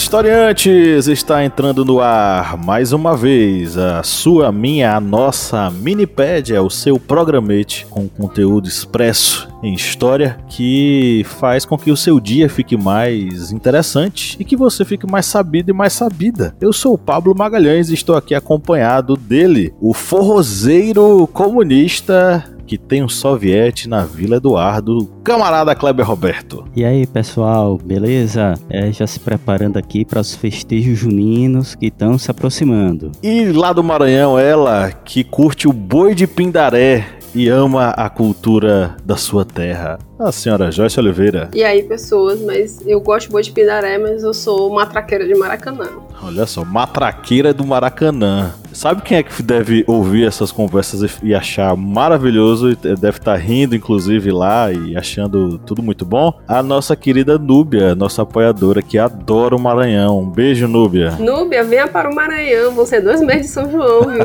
[0.00, 1.08] Historiantes!
[1.08, 6.98] Está entrando no ar mais uma vez a sua, minha, a nossa Minipédia, o seu
[6.98, 13.52] programete com conteúdo expresso em história que faz com que o seu dia fique mais
[13.52, 16.56] interessante e que você fique mais sabido e mais sabida.
[16.62, 23.02] Eu sou o Pablo Magalhães e estou aqui acompanhado dele, o forrozeiro comunista que tem
[23.02, 26.64] um soviete na Vila Eduardo, camarada Kleber Roberto.
[26.76, 28.54] E aí, pessoal, beleza?
[28.68, 33.10] É, já se preparando aqui para os festejos juninos que estão se aproximando.
[33.20, 38.96] E lá do Maranhão, ela que curte o boi de Pindaré e ama a cultura
[39.04, 41.50] da sua terra, a senhora Joyce Oliveira.
[41.54, 45.88] E aí, pessoas, mas eu gosto boi de Pindaré, mas eu sou matraqueira de Maracanã.
[46.22, 48.52] Olha só, matraqueira do Maracanã.
[48.72, 53.74] Sabe quem é que deve ouvir essas conversas e achar maravilhoso e deve estar rindo,
[53.74, 56.38] inclusive, lá e achando tudo muito bom?
[56.46, 60.20] A nossa querida Núbia, nossa apoiadora que adora o Maranhão.
[60.20, 61.12] Um beijo, Núbia.
[61.12, 62.72] Núbia, venha para o Maranhão.
[62.74, 64.24] Você é dois meses de São João, viu?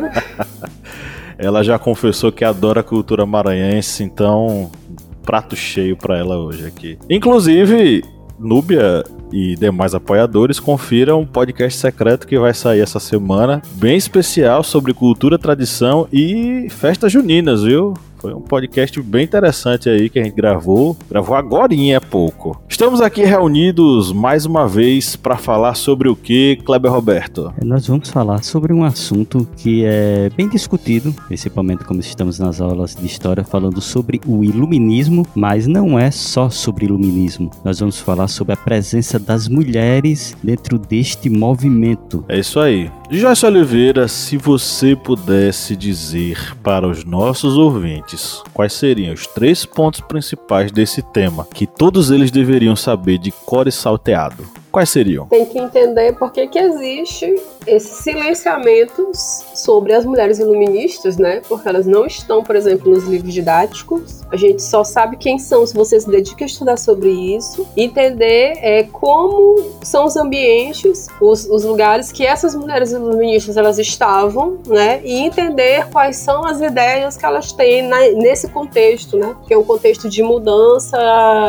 [1.37, 4.69] ela já confessou que adora a cultura maranhense, então
[5.23, 6.97] prato cheio para ela hoje aqui.
[7.09, 8.03] Inclusive,
[8.37, 14.63] Núbia e demais apoiadores, confiram um podcast secreto que vai sair essa semana, bem especial
[14.63, 17.93] sobre cultura, tradição e festas juninas, viu?
[18.17, 20.97] Foi um podcast bem interessante aí que a gente gravou.
[21.09, 22.59] Gravou agora há pouco.
[22.75, 27.53] Estamos aqui reunidos mais uma vez para falar sobre o que, Kleber Roberto?
[27.57, 32.59] É, nós vamos falar sobre um assunto que é bem discutido, principalmente como estamos nas
[32.59, 37.49] aulas de história falando sobre o iluminismo, mas não é só sobre iluminismo.
[37.63, 42.25] Nós vamos falar sobre a presença das mulheres dentro deste movimento.
[42.27, 42.91] É isso aí.
[43.09, 50.01] Joyce Oliveira, se você pudesse dizer para os nossos ouvintes quais seriam os três pontos
[50.01, 55.25] principais desse tema que todos eles deveriam saber de core salteado, quais seriam?
[55.27, 57.33] Tem que entender por que, que existe
[57.65, 59.17] esses silenciamentos
[59.53, 61.41] sobre as mulheres iluministas, né?
[61.47, 64.21] Porque elas não estão, por exemplo, nos livros didáticos.
[64.29, 67.65] A gente só sabe quem são se você se dedica a estudar sobre isso.
[67.77, 74.57] Entender é, como são os ambientes, os, os lugares que essas mulheres iluministas elas estavam,
[74.67, 74.99] né?
[75.05, 79.37] E entender quais são as ideias que elas têm na, nesse contexto, né?
[79.47, 80.97] Que é um contexto de mudança,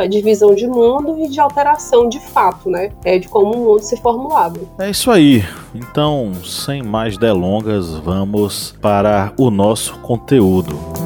[0.09, 2.93] de visão de mundo e de alteração de fato, né?
[3.05, 4.59] É de como o mundo se formulava.
[4.79, 5.45] É isso aí.
[5.75, 11.06] Então, sem mais delongas, vamos para o nosso conteúdo.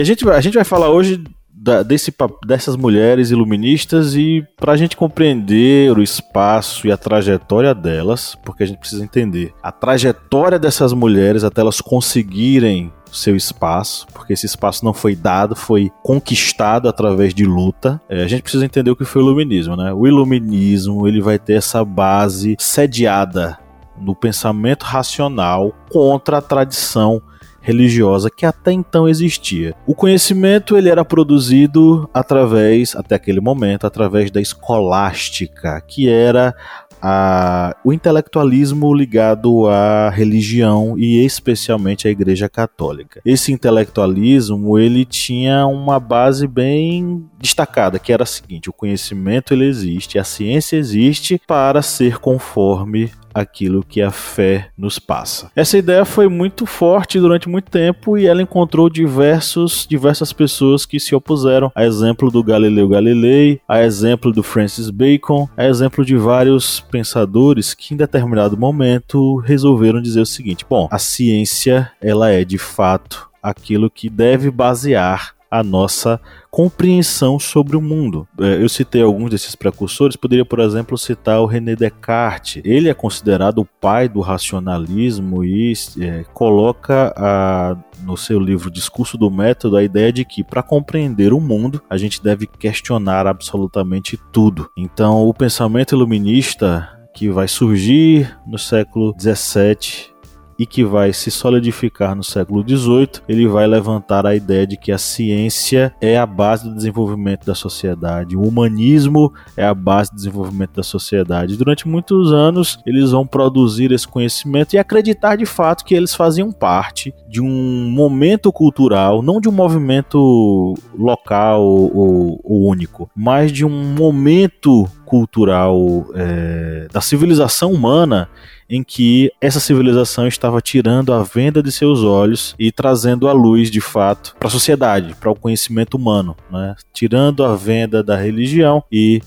[0.00, 1.22] Que a gente, a gente vai falar hoje
[1.52, 2.12] da, desse,
[2.46, 8.62] dessas mulheres iluministas e para a gente compreender o espaço e a trajetória delas, porque
[8.62, 14.46] a gente precisa entender a trajetória dessas mulheres até elas conseguirem seu espaço, porque esse
[14.46, 18.00] espaço não foi dado, foi conquistado através de luta.
[18.08, 19.92] É, a gente precisa entender o que foi o iluminismo, né?
[19.92, 23.58] O iluminismo ele vai ter essa base sediada
[24.00, 27.20] no pensamento racional contra a tradição
[27.60, 29.74] religiosa que até então existia.
[29.86, 36.54] O conhecimento ele era produzido através, até aquele momento, através da escolástica, que era
[37.02, 43.20] a, o intelectualismo ligado à religião e especialmente à Igreja Católica.
[43.24, 49.64] Esse intelectualismo ele tinha uma base bem destacada, que era a seguinte: o conhecimento ele
[49.64, 55.50] existe, a ciência existe para ser conforme aquilo que a fé nos passa.
[55.54, 61.00] Essa ideia foi muito forte durante muito tempo e ela encontrou diversos, diversas pessoas que
[61.00, 66.16] se opuseram, a exemplo do Galileu Galilei, a exemplo do Francis Bacon, a exemplo de
[66.16, 72.44] vários pensadores que em determinado momento resolveram dizer o seguinte: bom, a ciência ela é
[72.44, 76.20] de fato aquilo que deve basear a nossa
[76.50, 78.26] compreensão sobre o mundo.
[78.38, 82.62] É, eu citei alguns desses precursores, poderia, por exemplo, citar o René Descartes.
[82.64, 89.18] Ele é considerado o pai do racionalismo e é, coloca a, no seu livro Discurso
[89.18, 94.18] do Método a ideia de que, para compreender o mundo, a gente deve questionar absolutamente
[94.32, 94.70] tudo.
[94.76, 100.10] Então, o pensamento iluminista que vai surgir no século 17
[100.60, 104.92] e que vai se solidificar no século XVIII, ele vai levantar a ideia de que
[104.92, 110.16] a ciência é a base do desenvolvimento da sociedade, o humanismo é a base do
[110.16, 111.56] desenvolvimento da sociedade.
[111.56, 116.52] Durante muitos anos, eles vão produzir esse conhecimento e acreditar de fato que eles faziam
[116.52, 123.64] parte de um momento cultural, não de um movimento local ou, ou único, mas de
[123.64, 128.28] um momento cultural é, da civilização humana
[128.70, 133.68] em que essa civilização estava tirando a venda de seus olhos e trazendo a luz
[133.68, 136.76] de fato para a sociedade, para o conhecimento humano, né?
[136.92, 139.20] tirando a venda da religião e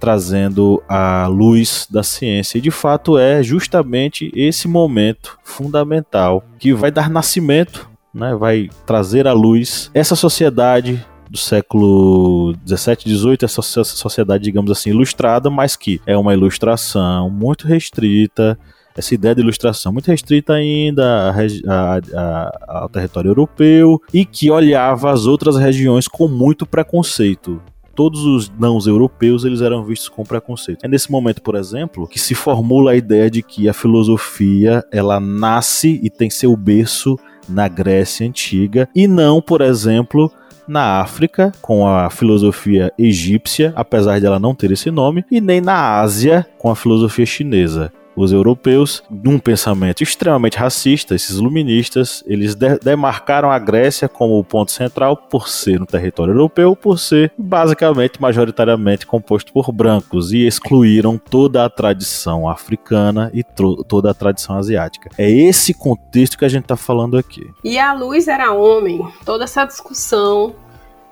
[0.00, 2.56] trazendo a luz da ciência.
[2.56, 8.34] E de fato é justamente esse momento fundamental que vai dar nascimento, né?
[8.34, 15.50] vai trazer à luz essa sociedade do século 17, 18, essa sociedade, digamos assim, ilustrada,
[15.50, 18.58] mas que é uma ilustração muito restrita,
[18.96, 21.34] essa ideia de ilustração muito restrita ainda
[21.66, 27.60] a, a, ao território europeu e que olhava as outras regiões com muito preconceito
[27.96, 30.84] todos os não europeus eles eram vistos com preconceito.
[30.84, 35.18] É nesse momento, por exemplo, que se formula a ideia de que a filosofia ela
[35.18, 37.18] nasce e tem seu berço
[37.48, 40.30] na Grécia antiga e não, por exemplo,
[40.68, 45.60] na África, com a filosofia egípcia, apesar de ela não ter esse nome, e nem
[45.60, 52.54] na Ásia, com a filosofia chinesa os europeus, num pensamento extremamente racista, esses iluministas, eles
[52.54, 57.32] de demarcaram a Grécia como o ponto central por ser um território europeu, por ser
[57.36, 63.44] basicamente majoritariamente composto por brancos e excluíram toda a tradição africana e
[63.86, 65.10] toda a tradição asiática.
[65.18, 67.46] É esse contexto que a gente está falando aqui.
[67.62, 69.06] E a luz era homem.
[69.24, 70.54] Toda essa discussão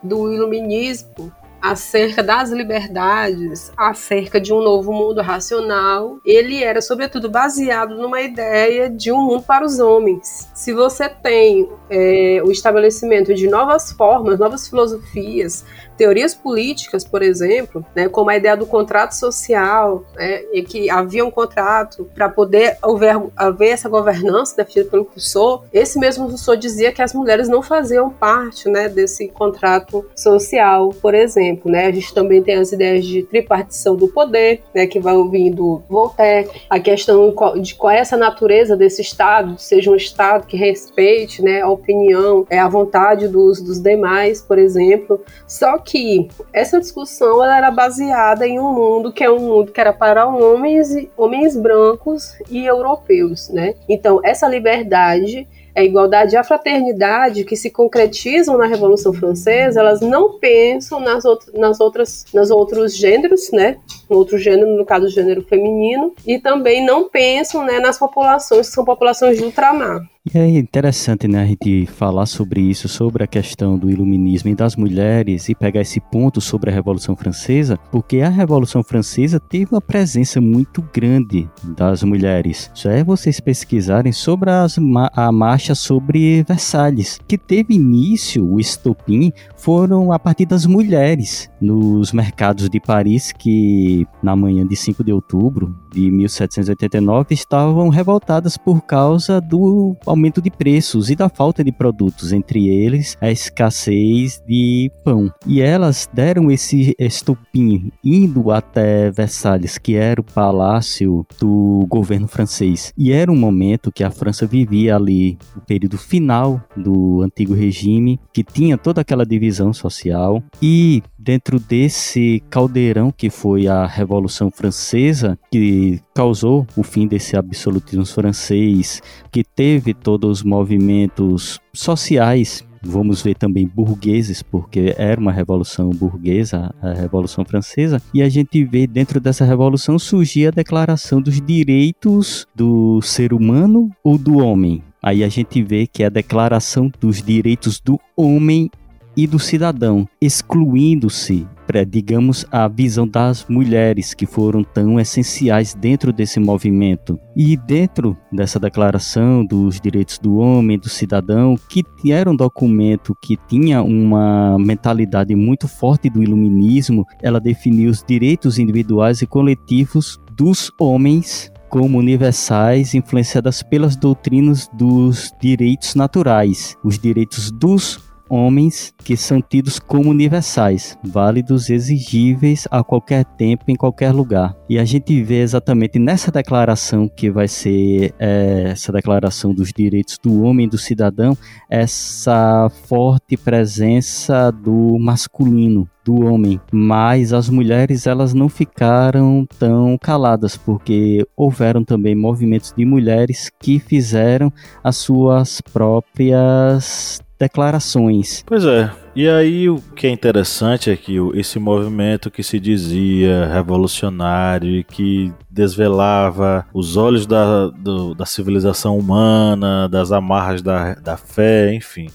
[0.03, 1.33] do iluminismo
[1.65, 8.91] acerca das liberdades, acerca de um novo mundo racional, ele era sobretudo baseado numa ideia
[8.91, 10.51] de um mundo para os homens.
[10.53, 15.65] Se você tem é, o estabelecimento de novas formas, novas filosofias,
[15.97, 21.25] teorias políticas, por exemplo, né, como a ideia do contrato social, né, e que havia
[21.25, 26.93] um contrato para poder haver, haver essa governança definida pelo Rousseau, esse mesmo Rousseau dizia
[26.93, 31.71] que as mulheres não faziam parte né, desse contrato social, por exemplo.
[31.71, 35.83] Né, a gente também tem as ideias de tripartição do poder, né, que vai ouvindo
[35.89, 41.43] Voltaire, a questão de qual é essa natureza desse Estado, seja um Estado que respeite
[41.43, 45.23] né, a opinião, é, a vontade dos, dos demais, por exemplo.
[45.47, 49.81] Só que essa discussão ela era baseada em um mundo que é um mundo que
[49.81, 53.75] era para homens, homens brancos e europeus, né?
[53.89, 60.01] Então, essa liberdade a igualdade e a fraternidade que se concretizam na Revolução Francesa, elas
[60.01, 63.79] não pensam nas, out nas outras, nas outros gêneros, né?
[64.09, 68.69] No outro gênero, no caso, o gênero feminino, e também não pensam né, nas populações
[68.69, 70.01] que são populações de ultramar.
[70.33, 74.55] E é interessante, né, a gente falar sobre isso, sobre a questão do iluminismo e
[74.55, 79.75] das mulheres e pegar esse ponto sobre a Revolução Francesa, porque a Revolução Francesa teve
[79.75, 82.71] uma presença muito grande das mulheres.
[82.73, 84.79] Só é vocês pesquisarem sobre as,
[85.13, 92.13] a marcha sobre Versalhes, que teve início, o estopim, foram a partir das mulheres nos
[92.13, 98.81] mercados de Paris que na manhã de 5 de outubro de 1789 estavam revoltadas por
[98.81, 104.91] causa do aumento de preços e da falta de produtos, entre eles a escassez de
[105.05, 105.31] pão.
[105.47, 112.93] E elas deram esse estopim indo até Versalhes, que era o palácio do governo francês.
[112.97, 118.21] E era um momento que a França vivia ali o período final do antigo regime,
[118.33, 125.39] que tinha toda aquela divisão social e dentro desse caldeirão que foi a Revolução Francesa,
[125.51, 129.01] que causou o fim desse absolutismo francês,
[129.33, 136.75] que teve todos os movimentos sociais vamos ver também burgueses, porque era uma revolução burguesa,
[136.83, 142.47] a Revolução Francesa, e a gente vê dentro dessa revolução surgir a Declaração dos Direitos
[142.55, 144.83] do Ser Humano ou do Homem.
[145.03, 148.71] Aí a gente vê que é a Declaração dos Direitos do Homem
[149.17, 151.47] e do cidadão, excluindo-se,
[151.89, 157.19] digamos, a visão das mulheres que foram tão essenciais dentro desse movimento.
[157.35, 163.37] E dentro dessa declaração dos direitos do homem, do cidadão, que era um documento que
[163.49, 170.71] tinha uma mentalidade muito forte do iluminismo, ela definiu os direitos individuais e coletivos dos
[170.79, 179.41] homens como universais influenciadas pelas doutrinas dos direitos naturais, os direitos dos homens que são
[179.41, 184.57] tidos como universais, válidos, exigíveis a qualquer tempo, em qualquer lugar.
[184.69, 190.19] E a gente vê exatamente nessa declaração que vai ser é, essa declaração dos direitos
[190.23, 191.37] do homem e do cidadão,
[191.69, 200.55] essa forte presença do masculino, do homem, mas as mulheres elas não ficaram tão caladas
[200.57, 204.53] porque houveram também movimentos de mulheres que fizeram
[204.83, 208.43] as suas próprias declarações.
[208.47, 208.91] Pois é.
[209.17, 214.83] E aí o que é interessante é que esse movimento que se dizia revolucionário e
[214.83, 222.09] que desvelava os olhos da, do, da civilização humana, das amarras da, da fé, enfim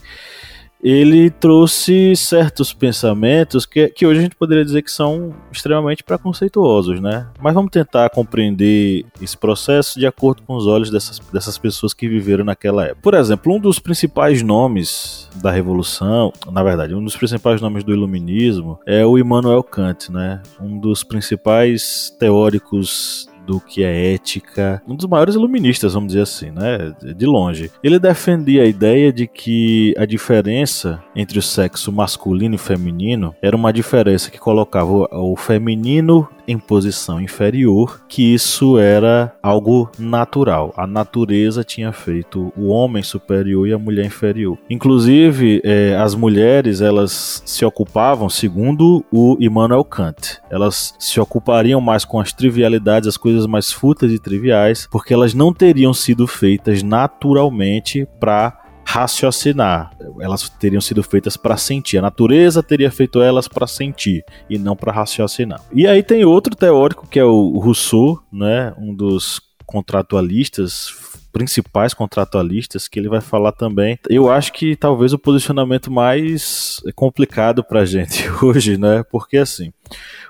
[0.81, 6.99] ele trouxe certos pensamentos que, que hoje a gente poderia dizer que são extremamente preconceituosos,
[6.99, 7.27] né?
[7.39, 12.07] Mas vamos tentar compreender esse processo de acordo com os olhos dessas, dessas pessoas que
[12.07, 13.01] viveram naquela época.
[13.01, 17.93] Por exemplo, um dos principais nomes da Revolução, na verdade, um dos principais nomes do
[17.93, 20.41] Iluminismo é o Immanuel Kant, né?
[20.59, 26.51] Um dos principais teóricos do que é ética, um dos maiores iluministas, vamos dizer assim,
[26.51, 27.71] né, de longe.
[27.83, 33.55] Ele defendia a ideia de que a diferença entre o sexo masculino e feminino era
[33.55, 40.73] uma diferença que colocava o feminino em posição inferior, que isso era algo natural.
[40.75, 44.57] A natureza tinha feito o homem superior e a mulher inferior.
[44.67, 52.03] Inclusive, é, as mulheres elas se ocupavam, segundo o Immanuel Kant, elas se ocupariam mais
[52.03, 56.81] com as trivialidades, as coisas mais fúteis e triviais, porque elas não teriam sido feitas
[56.81, 59.91] naturalmente para raciocinar.
[60.19, 61.99] Elas teriam sido feitas para sentir.
[61.99, 65.61] A natureza teria feito elas para sentir e não para raciocinar.
[65.71, 70.91] E aí tem outro teórico que é o Rousseau, né, um dos contratualistas
[71.31, 73.97] principais contratualistas que ele vai falar também.
[74.09, 79.03] Eu acho que talvez o posicionamento mais complicado para a gente hoje, né?
[79.11, 79.71] Porque assim,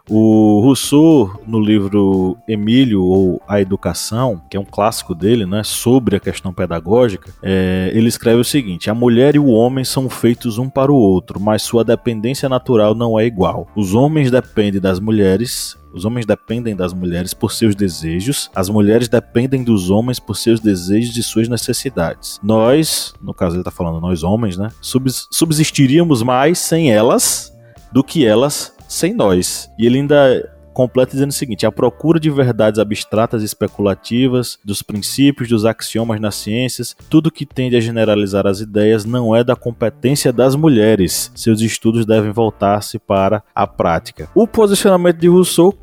[0.10, 6.15] o Rousseau, no livro Emílio ou A Educação, que é um clássico dele, né, sobre
[6.15, 10.58] a questão pedagógica, é, ele escreve o seguinte: A mulher e o homem são feitos
[10.58, 13.68] um para o outro, mas sua dependência natural não é igual.
[13.75, 19.08] Os homens dependem das mulheres, os homens dependem das mulheres por seus desejos, as mulheres
[19.08, 22.39] dependem dos homens por seus desejos e suas necessidades.
[22.43, 27.53] Nós, no caso ele está falando nós homens, né, subsistiríamos mais sem elas
[27.91, 29.69] do que elas sem nós.
[29.77, 34.82] E ele ainda completa dizendo o seguinte: a procura de verdades abstratas e especulativas, dos
[34.82, 39.58] princípios, dos axiomas nas ciências, tudo que tende a generalizar as ideias não é da
[39.58, 41.34] competência das mulheres.
[41.36, 44.30] Seus estudos devem voltar-se para a prática.
[44.34, 45.78] O posicionamento de Rousseau,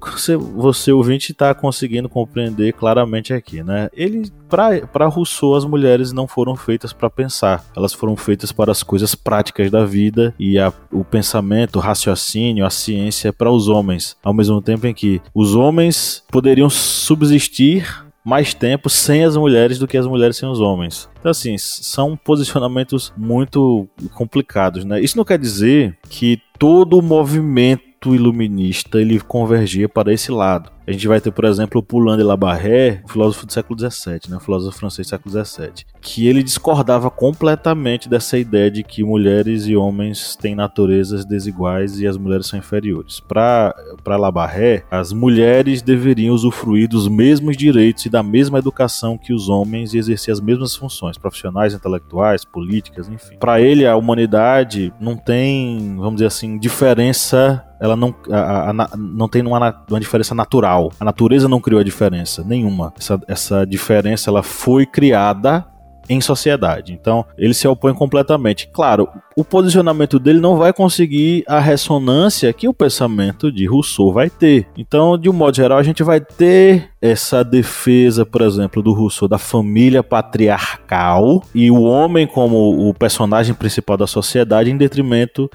[0.55, 3.91] você, ouvinte, está conseguindo compreender claramente aqui, né?
[3.93, 8.83] Ele para Rousseau, as mulheres não foram feitas para pensar, elas foram feitas para as
[8.83, 13.69] coisas práticas da vida e a, o pensamento, o raciocínio, a ciência é para os
[13.69, 14.17] homens.
[14.23, 19.87] Ao mesmo tempo em que os homens poderiam subsistir mais tempo sem as mulheres do
[19.87, 21.09] que as mulheres sem os homens.
[21.21, 25.01] Então, assim, são posicionamentos muito complicados, né?
[25.01, 30.71] Isso não quer dizer que todo o movimento iluminista ele convergia para esse lado.
[30.87, 34.39] A gente vai ter, por exemplo, o Poulain de Labarré, filósofo do século XVII, né,
[34.39, 39.75] filósofo francês do século XVII, que ele discordava completamente dessa ideia de que mulheres e
[39.75, 43.19] homens têm naturezas desiguais e as mulheres são inferiores.
[43.19, 43.75] Para
[44.07, 49.93] Labarré, as mulheres deveriam usufruir dos mesmos direitos e da mesma educação que os homens
[49.93, 53.37] e exercer as mesmas funções profissionais, intelectuais, políticas, enfim.
[53.41, 59.29] Para ele, a humanidade não tem, vamos dizer assim, diferença ela não, a, a, não
[59.29, 60.91] tem uma, uma diferença natural.
[60.99, 62.93] A natureza não criou a diferença nenhuma.
[62.99, 65.67] Essa, essa diferença ela foi criada
[66.09, 66.93] em sociedade.
[66.93, 68.69] Então, ele se opõe completamente.
[68.73, 74.31] Claro, o posicionamento dele não vai conseguir a ressonância que o pensamento de Rousseau vai
[74.31, 74.69] ter.
[74.77, 79.29] Então, de um modo geral, a gente vai ter essa defesa, por exemplo, do Rousseau
[79.29, 85.51] da família patriarcal e o homem como o personagem principal da sociedade em detrimento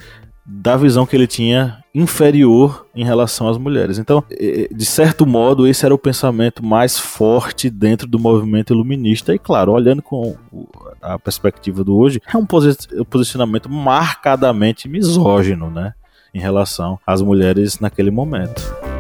[0.46, 3.98] da visão que ele tinha inferior em relação às mulheres.
[4.00, 9.34] Então, de certo modo, esse era o pensamento mais forte dentro do movimento iluminista.
[9.34, 10.36] E, claro, olhando com
[11.02, 12.46] a perspectiva do hoje, é um
[13.06, 15.94] posicionamento marcadamente misógino, né?
[16.34, 18.91] Em relação às mulheres naquele momento.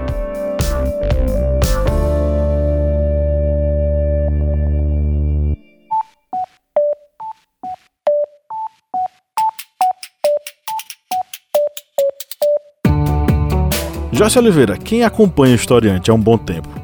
[14.22, 16.70] Joyce Oliveira, quem acompanha o Historiante há um bom tempo,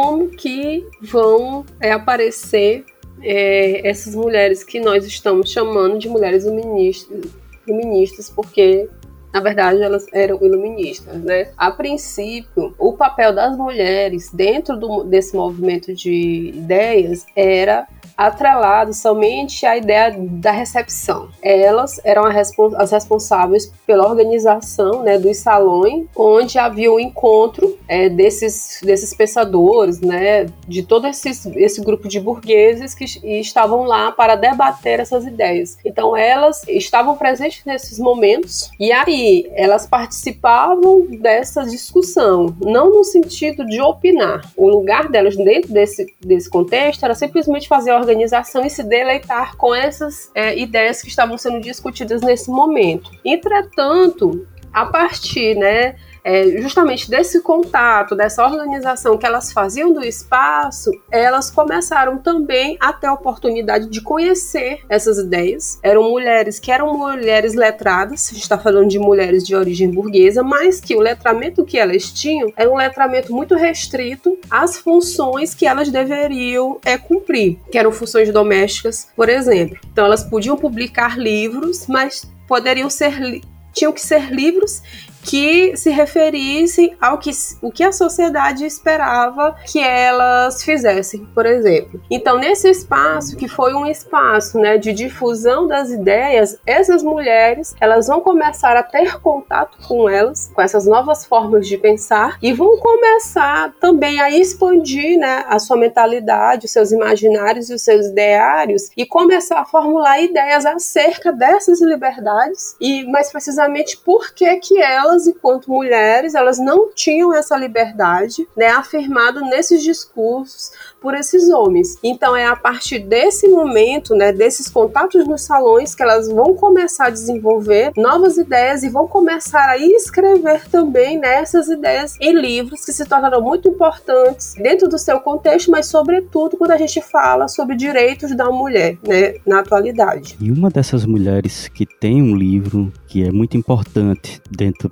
[0.00, 2.84] Como que vão é, aparecer
[3.20, 7.18] é, essas mulheres que nós estamos chamando de mulheres iluministas,
[7.66, 8.88] iluministas porque
[9.32, 11.50] na verdade, elas eram iluministas, né?
[11.56, 17.86] A princípio, o papel das mulheres dentro do, desse movimento de ideias era
[18.18, 21.28] atrelado somente à ideia da recepção.
[21.40, 28.08] Elas eram as responsáveis pela organização né, dos salões, onde havia o um encontro é,
[28.08, 33.04] desses, desses pensadores, né, de todo esse, esse grupo de burgueses que
[33.38, 35.78] estavam lá para debater essas ideias.
[35.84, 43.64] Então, elas estavam presentes nesses momentos e aí elas participavam dessa discussão, não no sentido
[43.64, 44.40] de opinar.
[44.56, 49.56] O lugar delas dentro desse, desse contexto era simplesmente fazer a organização e se deleitar
[49.56, 53.10] com essas é, ideias que estavam sendo discutidas nesse momento.
[53.24, 55.96] Entretanto, a partir né,
[56.28, 62.92] é, justamente desse contato, dessa organização que elas faziam do espaço, elas começaram também a
[62.92, 65.78] ter a oportunidade de conhecer essas ideias.
[65.82, 70.42] Eram mulheres que eram mulheres letradas, a gente está falando de mulheres de origem burguesa,
[70.42, 75.66] mas que o letramento que elas tinham era um letramento muito restrito às funções que
[75.66, 79.78] elas deveriam é, cumprir, que eram funções domésticas, por exemplo.
[79.90, 83.40] Então elas podiam publicar livros, mas poderiam ser
[83.78, 84.82] tinham que ser livros
[85.22, 87.30] que se referissem ao que,
[87.62, 92.00] o que a sociedade esperava que elas fizessem, por exemplo.
[92.10, 98.06] Então, nesse espaço, que foi um espaço né, de difusão das ideias, essas mulheres elas
[98.06, 102.76] vão começar a ter contato com elas, com essas novas formas de pensar, e vão
[102.78, 108.90] começar também a expandir né, a sua mentalidade, os seus imaginários e os seus ideários,
[108.96, 115.07] e começar a formular ideias acerca dessas liberdades, e mais precisamente por que que elas
[115.08, 121.96] elas, enquanto mulheres, elas não tinham essa liberdade, né, afirmado nesses discursos por esses homens.
[122.02, 127.06] Então é a partir desse momento, né, desses contatos nos salões que elas vão começar
[127.06, 132.92] a desenvolver novas ideias e vão começar a escrever também nessas ideias em livros que
[132.92, 137.76] se tornaram muito importantes dentro do seu contexto, mas sobretudo quando a gente fala sobre
[137.76, 140.36] direitos da mulher, né, na atualidade.
[140.40, 144.90] E uma dessas mulheres que tem um livro que é muito importante dentro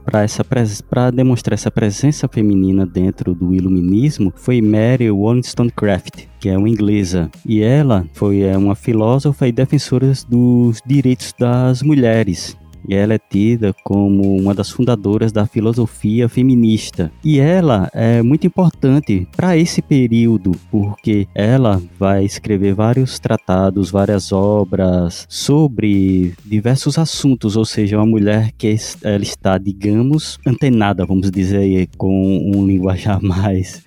[0.89, 7.29] para demonstrar essa presença feminina dentro do iluminismo foi Mary Wollstonecraft que é uma inglesa,
[7.45, 12.57] e ela foi é, uma filósofa e defensora dos direitos das mulheres.
[12.89, 17.11] E ela é tida como uma das fundadoras da filosofia feminista.
[17.25, 24.33] E ela é muito importante para esse período, porque ela vai escrever vários tratados, várias
[24.33, 31.89] obras sobre diversos assuntos, ou seja, uma mulher que ela está, digamos, antenada, vamos dizer,
[31.97, 33.83] com um linguajar mais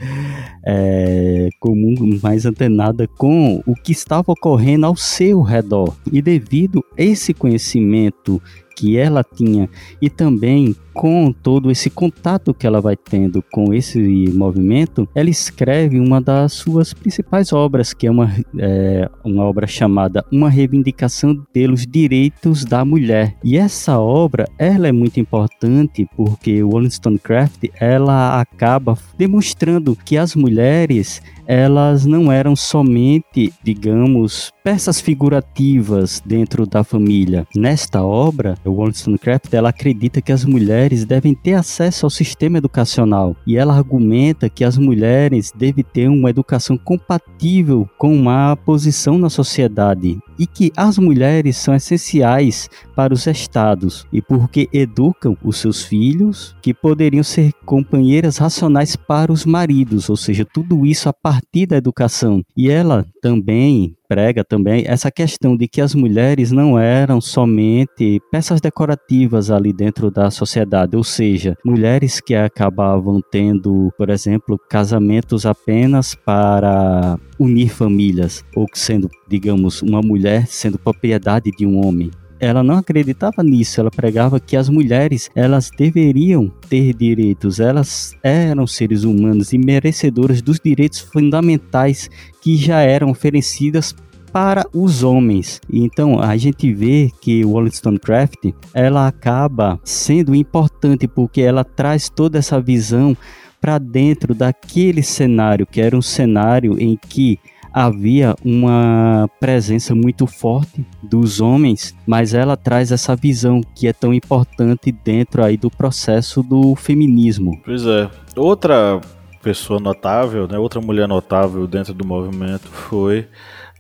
[0.65, 5.95] é, comum, mais antenada com o que estava ocorrendo ao seu redor.
[6.11, 8.41] E devido a esse conhecimento
[8.79, 9.69] que ela tinha.
[10.01, 13.97] E também com todo esse contato que ela vai tendo com esse
[14.33, 20.25] movimento, ela escreve uma das suas principais obras, que é uma, é, uma obra chamada
[20.29, 23.33] Uma Reivindicação pelos Direitos da Mulher.
[23.41, 31.21] E essa obra, ela é muito importante porque Wollstonecraft, ela acaba demonstrando que as mulheres
[31.49, 37.47] elas não eram somente, digamos, peças figurativas dentro da família.
[37.55, 43.57] Nesta obra, Wollstonecraft ela acredita que as mulheres devem ter acesso ao sistema educacional e
[43.57, 50.19] ela argumenta que as mulheres devem ter uma educação compatível com uma posição na sociedade
[50.37, 56.55] e que as mulheres são essenciais para os estados e porque educam os seus filhos
[56.61, 61.77] que poderiam ser companheiras racionais para os maridos, ou seja, tudo isso a partir da
[61.77, 62.43] educação.
[62.55, 68.59] E ela também prega também essa questão de que as mulheres não eram somente peças
[68.59, 76.15] decorativas ali dentro da sociedade, ou seja, mulheres que acabavam tendo, por exemplo, casamentos apenas
[76.15, 82.77] para unir famílias, ou sendo, digamos, uma mulher sendo propriedade de um homem ela não
[82.77, 89.53] acreditava nisso, ela pregava que as mulheres, elas deveriam ter direitos, elas eram seres humanos
[89.53, 92.09] e merecedoras dos direitos fundamentais
[92.41, 93.93] que já eram oferecidas
[94.31, 95.59] para os homens.
[95.71, 102.61] Então a gente vê que Wollstonecraft ela acaba sendo importante porque ela traz toda essa
[102.61, 103.17] visão
[103.59, 107.39] para dentro daquele cenário que era um cenário em que
[107.73, 114.13] havia uma presença muito forte dos homens, mas ela traz essa visão que é tão
[114.13, 117.59] importante dentro aí do processo do feminismo.
[117.63, 118.09] Pois é.
[118.35, 118.99] Outra
[119.41, 123.27] pessoa notável, né, outra mulher notável dentro do movimento foi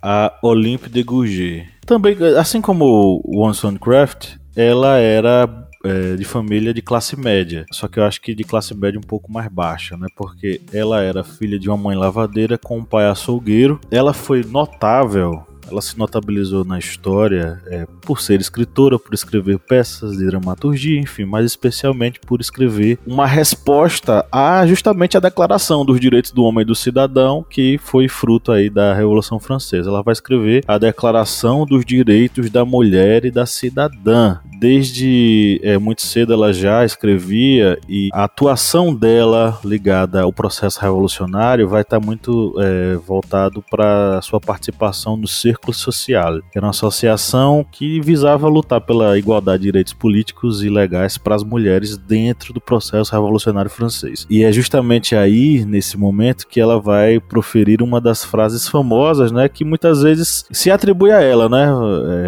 [0.01, 1.63] a Olympe de Gouges.
[1.85, 7.65] Também, assim como Wollstonecraft, ela era é, de família de classe média.
[7.71, 10.07] Só que eu acho que de classe média um pouco mais baixa, né?
[10.15, 13.79] Porque ela era filha de uma mãe lavadeira com um pai açougueiro.
[13.91, 20.17] Ela foi notável ela se notabilizou na história é, por ser escritora, por escrever peças
[20.17, 26.31] de dramaturgia, enfim, mas especialmente por escrever uma resposta a justamente a Declaração dos Direitos
[26.31, 29.89] do Homem e do Cidadão, que foi fruto aí da Revolução Francesa.
[29.89, 36.01] Ela vai escrever a Declaração dos Direitos da Mulher e da Cidadã, desde é, muito
[36.01, 42.55] cedo ela já escrevia e a atuação dela ligada ao processo revolucionário vai estar muito
[42.59, 48.81] é, voltado para sua participação no Círculo Social, que era uma associação que visava lutar
[48.81, 54.25] pela igualdade de direitos políticos e legais para as mulheres dentro do processo revolucionário francês.
[54.29, 59.47] E é justamente aí, nesse momento, que ela vai proferir uma das frases famosas, né,
[59.47, 61.67] que muitas vezes se atribui a ela, né,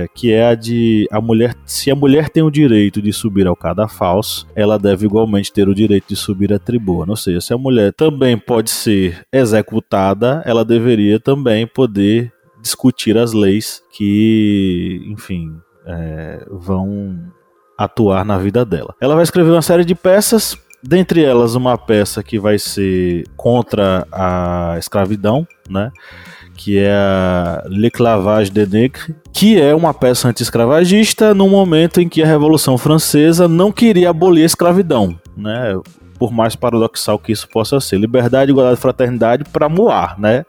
[0.04, 3.12] é, que é a de a mulher, se a mulher mulher tem o direito de
[3.12, 7.12] subir ao cadafalso, ela deve igualmente ter o direito de subir à tribuna.
[7.12, 12.32] Ou seja, se a mulher também pode ser executada, ela deveria também poder
[12.62, 15.56] discutir as leis que, enfim,
[15.86, 17.20] é, vão
[17.78, 18.94] atuar na vida dela.
[19.02, 24.06] Ela vai escrever uma série de peças, dentre elas uma peça que vai ser contra
[24.12, 25.92] a escravidão, né?
[26.63, 32.21] Que é a L'Esclavage de Negre, que é uma peça anti-escravagista no momento em que
[32.21, 35.74] a Revolução Francesa não queria abolir a escravidão, né?
[36.19, 37.97] Por mais paradoxal que isso possa ser.
[37.97, 40.45] Liberdade, igualdade e fraternidade para Moar, né?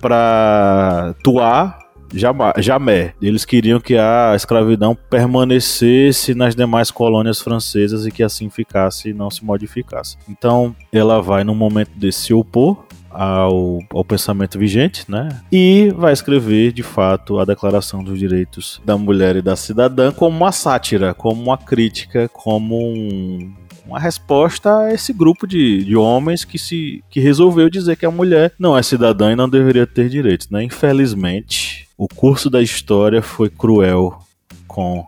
[0.00, 1.76] Para Tuar,
[2.14, 3.12] jamais.
[3.20, 9.12] Eles queriam que a escravidão permanecesse nas demais colônias francesas e que assim ficasse e
[9.12, 10.16] não se modificasse.
[10.28, 15.28] Então, ela vai no momento desse se opor ao, ao pensamento vigente, né?
[15.50, 20.36] E vai escrever, de fato, a Declaração dos Direitos da Mulher e da Cidadã como
[20.36, 23.52] uma sátira, como uma crítica, como um,
[23.86, 28.10] uma resposta a esse grupo de, de homens que se que resolveu dizer que a
[28.10, 30.62] mulher não é cidadã e não deveria ter direitos, né?
[30.62, 34.18] Infelizmente, o curso da história foi cruel
[34.66, 35.06] com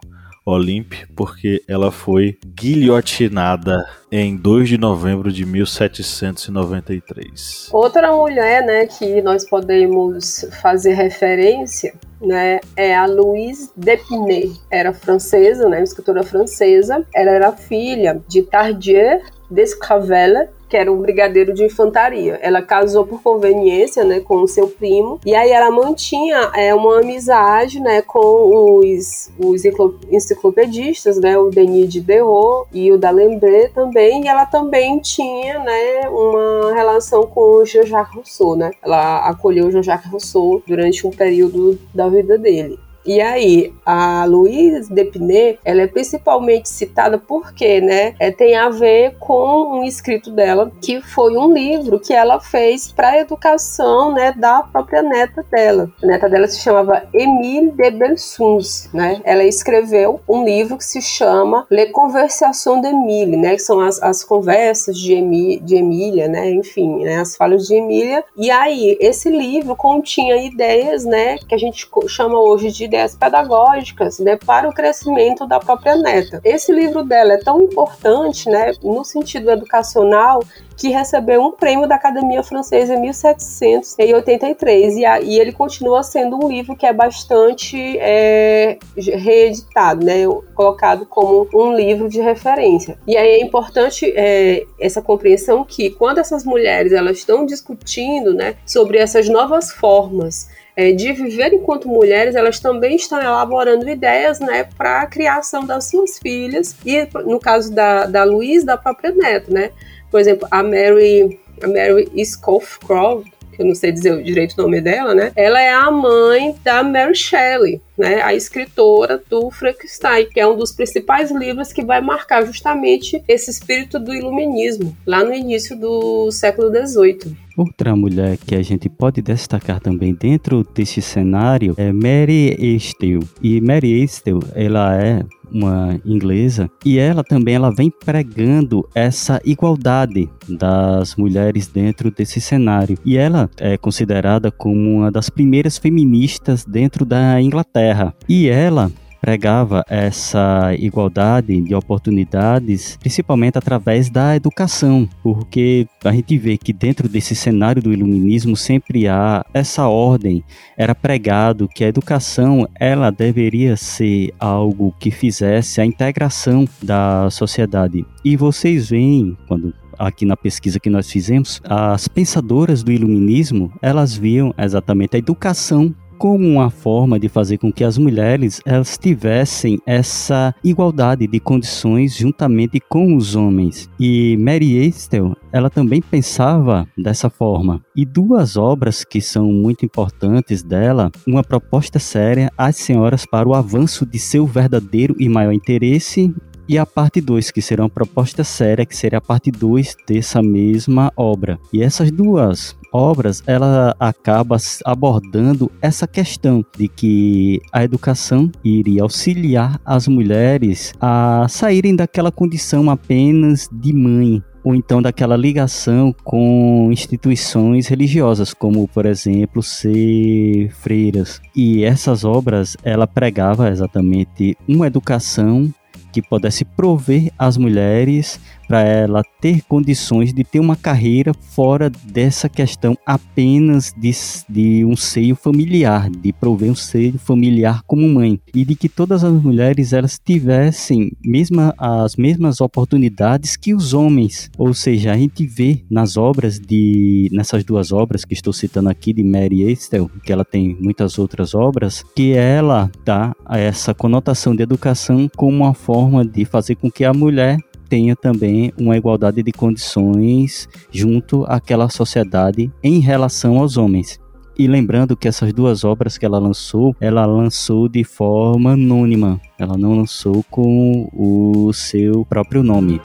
[0.48, 7.68] Olympe porque ela foi guilhotinada em 2 de novembro de 1793.
[7.72, 14.52] Outra mulher, né, que nós podemos fazer referência né, é a Louise Depinay.
[14.70, 17.04] Era francesa, né, escritora francesa.
[17.14, 22.38] Ela era filha de Tardieu Descravelle, que era um brigadeiro de infantaria.
[22.42, 27.00] Ela casou por conveniência, né, com o seu primo, e aí ela mantinha é, uma
[27.00, 29.62] amizade, né, com os, os
[30.10, 36.08] enciclopedistas, né, o Denis de Derot e o D'Alembert também, e ela também tinha, né,
[36.08, 41.78] uma relação com o Jean-Jacques Rousseau, né, ela acolheu o Jean-Jacques Rousseau durante um período
[41.94, 42.78] da vida dele.
[43.08, 49.16] E aí, a Louise Depinay, ela é principalmente citada porque, né, é, tem a ver
[49.18, 54.34] com um escrito dela, que foi um livro que ela fez para a educação, né,
[54.36, 55.90] da própria neta dela.
[56.02, 59.22] A neta dela se chamava Emile de Belsuns, né?
[59.24, 64.22] Ela escreveu um livro que se chama Le Conversation d'Emile, né, que são as, as
[64.22, 68.22] conversas de, Emi, de Emília, né, enfim, né, as falas de Emília.
[68.36, 74.18] E aí, esse livro continha ideias, né, que a gente chama hoje de ideias pedagógicas
[74.18, 76.40] né, para o crescimento da própria neta.
[76.44, 80.42] Esse livro dela é tão importante né, no sentido educacional
[80.76, 86.36] que recebeu um prêmio da Academia Francesa em 1783 e, a, e ele continua sendo
[86.36, 92.98] um livro que é bastante é, reeditado, né, colocado como um livro de referência.
[93.06, 98.54] E aí é importante é, essa compreensão que quando essas mulheres elas estão discutindo né,
[98.64, 104.62] sobre essas novas formas é, de viver enquanto mulheres, elas também estão elaborando ideias né,
[104.62, 109.52] para a criação das suas filhas, e no caso da, da Luiz, da própria neta,
[109.52, 109.72] né?
[110.08, 114.80] Por exemplo, a Mary, a Mary Scowcroft, que eu não sei dizer direito o nome
[114.80, 115.32] dela, né?
[115.34, 118.22] Ela é a mãe da Mary Shelley, né?
[118.22, 123.50] A escritora do Frankenstein, que é um dos principais livros que vai marcar justamente esse
[123.50, 127.47] espírito do iluminismo, lá no início do século XVIII.
[127.58, 133.18] Outra mulher que a gente pode destacar também dentro desse cenário é Mary Estel.
[133.42, 140.30] E Mary Estel, ela é uma inglesa, e ela também ela vem pregando essa igualdade
[140.48, 142.96] das mulheres dentro desse cenário.
[143.04, 148.14] E ela é considerada como uma das primeiras feministas dentro da Inglaterra.
[148.28, 148.88] E ela
[149.20, 157.08] pregava essa igualdade de oportunidades, principalmente através da educação, porque a gente vê que dentro
[157.08, 160.42] desse cenário do iluminismo sempre há essa ordem,
[160.76, 168.04] era pregado que a educação ela deveria ser algo que fizesse a integração da sociedade.
[168.24, 174.14] E vocês veem quando aqui na pesquisa que nós fizemos, as pensadoras do iluminismo, elas
[174.14, 179.78] viam exatamente a educação como uma forma de fazer com que as mulheres elas tivessem
[179.86, 183.88] essa igualdade de condições juntamente com os homens.
[183.98, 187.80] E Mary Estel, ela também pensava dessa forma.
[187.94, 193.54] E duas obras que são muito importantes dela, uma proposta séria às senhoras para o
[193.54, 196.34] avanço de seu verdadeiro e maior interesse
[196.68, 200.42] e a parte 2, que será uma proposta séria, que seria a parte 2 dessa
[200.42, 201.58] mesma obra.
[201.72, 209.80] E essas duas obras, ela acaba abordando essa questão de que a educação iria auxiliar
[209.84, 217.86] as mulheres a saírem daquela condição apenas de mãe, ou então daquela ligação com instituições
[217.86, 221.40] religiosas, como por exemplo ser freiras.
[221.54, 225.72] E essas obras ela pregava exatamente uma educação
[226.12, 232.48] que pudesse prover às mulheres para ela ter condições de ter uma carreira fora dessa
[232.48, 234.12] questão apenas de,
[234.48, 238.38] de um seio familiar, de prover um seio familiar como mãe.
[238.54, 244.50] E de que todas as mulheres elas tivessem mesma, as mesmas oportunidades que os homens,
[244.58, 249.14] ou seja, a gente vê nas obras de nessas duas obras que estou citando aqui
[249.14, 254.62] de Mary Estel, que ela tem muitas outras obras, que ela dá essa conotação de
[254.62, 259.52] educação como uma forma de fazer com que a mulher tenha também uma igualdade de
[259.52, 264.20] condições junto àquela sociedade em relação aos homens.
[264.58, 269.78] E lembrando que essas duas obras que ela lançou, ela lançou de forma anônima, ela
[269.78, 273.00] não lançou com o seu próprio nome.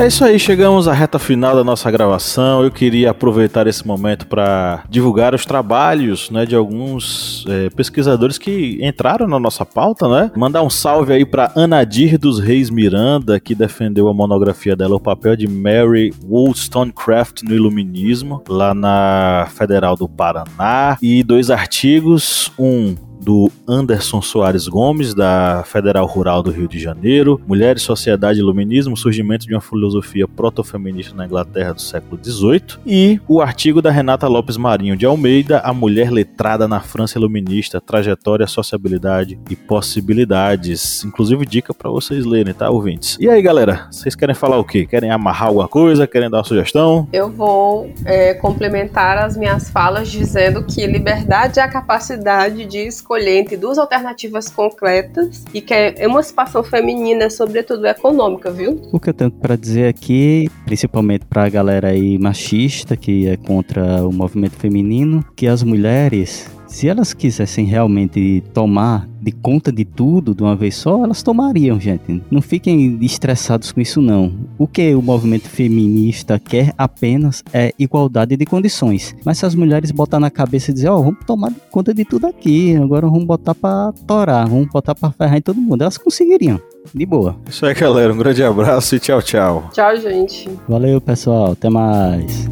[0.00, 2.64] É isso aí, chegamos à reta final da nossa gravação.
[2.64, 8.78] Eu queria aproveitar esse momento para divulgar os trabalhos né, de alguns é, pesquisadores que
[8.80, 10.32] entraram na nossa pauta, né?
[10.34, 15.00] Mandar um salve aí para Anadir dos Reis Miranda, que defendeu a monografia dela, o
[15.00, 20.96] papel de Mary Wollstonecraft no Iluminismo, lá na Federal do Paraná.
[21.02, 27.40] E dois artigos, um do Anderson Soares Gomes, da Federal Rural do Rio de Janeiro,
[27.46, 33.20] Mulheres, Sociedade e Iluminismo, surgimento de uma filosofia protofeminista na Inglaterra do século XVIII, e
[33.28, 38.46] o artigo da Renata Lopes Marinho de Almeida, A Mulher Letrada na França Iluminista, Trajetória,
[38.46, 41.04] Sociabilidade e Possibilidades.
[41.04, 43.16] Inclusive dica para vocês lerem, tá, ouvintes?
[43.20, 44.86] E aí, galera, vocês querem falar o quê?
[44.86, 46.06] Querem amarrar alguma coisa?
[46.06, 47.06] Querem dar uma sugestão?
[47.12, 53.09] Eu vou é, complementar as minhas falas dizendo que liberdade é a capacidade de escolher
[53.10, 58.80] escolher entre duas alternativas concretas e que a emancipação feminina é sobretudo econômica, viu?
[58.92, 63.36] O que eu tenho para dizer aqui, principalmente para a galera aí machista que é
[63.36, 69.84] contra o movimento feminino, que as mulheres se elas quisessem realmente tomar de conta de
[69.84, 72.22] tudo de uma vez só, elas tomariam, gente.
[72.30, 74.32] Não fiquem estressados com isso, não.
[74.56, 79.14] O que o movimento feminista quer apenas é igualdade de condições.
[79.24, 82.04] Mas se as mulheres botar na cabeça e dizer, ó, oh, vamos tomar conta de
[82.04, 85.98] tudo aqui, agora vamos botar pra torar, vamos botar pra ferrar em todo mundo, elas
[85.98, 86.60] conseguiriam.
[86.94, 87.36] De boa.
[87.46, 88.12] Isso aí, galera.
[88.12, 89.68] Um grande abraço e tchau, tchau.
[89.72, 90.48] Tchau, gente.
[90.66, 91.52] Valeu, pessoal.
[91.52, 92.48] Até mais.